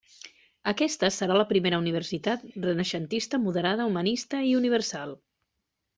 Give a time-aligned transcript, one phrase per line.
[0.71, 5.19] Aquesta serà la primera universitat renaixentista, moderada, humanista i universal.